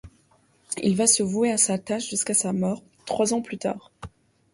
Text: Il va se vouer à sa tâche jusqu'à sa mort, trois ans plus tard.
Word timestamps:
Il 0.81 0.95
va 0.95 1.05
se 1.05 1.21
vouer 1.21 1.51
à 1.51 1.59
sa 1.59 1.77
tâche 1.77 2.09
jusqu'à 2.09 2.33
sa 2.33 2.53
mort, 2.53 2.81
trois 3.05 3.35
ans 3.35 3.43
plus 3.43 3.59
tard. 3.59 3.91